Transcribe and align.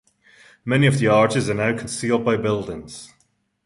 Many 0.65 0.87
of 0.87 0.97
the 0.97 1.05
arches 1.09 1.47
are 1.47 1.53
now 1.53 1.77
concealed 1.77 2.25
by 2.25 2.35
buildings. 2.35 3.13